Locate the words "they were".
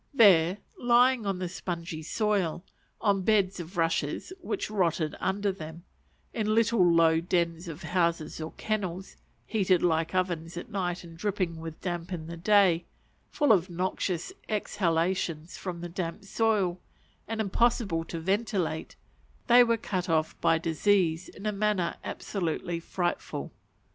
19.45-19.77